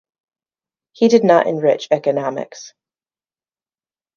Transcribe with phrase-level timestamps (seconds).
[0.93, 2.73] He did not enrich economics.